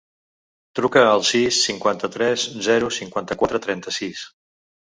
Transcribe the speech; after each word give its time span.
Truca 0.79 1.03
al 1.09 1.25
sis, 1.31 1.59
cinquanta-tres, 1.67 2.47
zero, 2.69 2.93
cinquanta-quatre, 2.99 3.63
trenta-sis. 3.67 4.27